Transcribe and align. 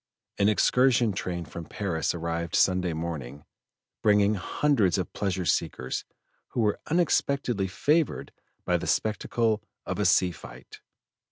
An 0.39 0.49
excursion 0.49 1.13
train 1.13 1.45
from 1.45 1.65
Paris 1.65 2.15
arrived 2.15 2.55
Sunday 2.55 2.91
morning, 2.93 3.45
bringing 4.01 4.33
hundreds 4.33 4.97
of 4.97 5.13
pleasure 5.13 5.45
seekers 5.45 6.05
who 6.47 6.61
were 6.61 6.79
unexpectedly 6.87 7.67
favored 7.67 8.31
by 8.65 8.77
the 8.77 8.87
spectacle 8.87 9.61
of 9.85 9.99
a 9.99 10.05
sea 10.05 10.31
fight. 10.31 10.79